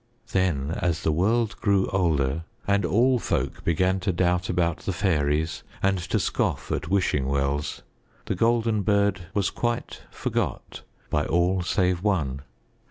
Then 0.31 0.71
as 0.81 1.03
the 1.03 1.11
world 1.11 1.55
grew 1.61 1.85
older 1.89 2.45
and 2.67 2.85
all 2.85 3.19
folk 3.19 3.63
began 3.63 3.99
to 3.99 4.11
doubt 4.11 4.49
about 4.49 4.79
the 4.79 4.93
fairies 4.93 5.61
and 5.83 5.99
to 5.99 6.19
scoff 6.19 6.71
at 6.71 6.87
wishing 6.87 7.27
wells, 7.27 7.83
The 8.25 8.33
Golden 8.33 8.81
Bird 8.81 9.27
was 9.35 9.51
quite 9.51 10.01
forgot 10.09 10.81
by 11.11 11.27
all 11.27 11.61
save 11.61 12.01
one. 12.01 12.41